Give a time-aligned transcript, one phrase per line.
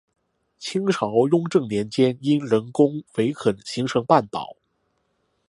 [0.57, 4.55] 清朝雍正年间因人工围垦形成半岛。